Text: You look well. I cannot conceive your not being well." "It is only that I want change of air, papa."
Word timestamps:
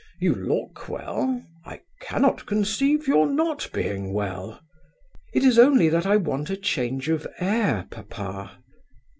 You 0.19 0.33
look 0.33 0.89
well. 0.89 1.43
I 1.63 1.81
cannot 2.01 2.47
conceive 2.47 3.07
your 3.07 3.27
not 3.27 3.69
being 3.71 4.11
well." 4.13 4.59
"It 5.31 5.43
is 5.43 5.59
only 5.59 5.89
that 5.89 6.07
I 6.07 6.17
want 6.17 6.59
change 6.63 7.07
of 7.07 7.27
air, 7.39 7.85
papa." 7.91 8.57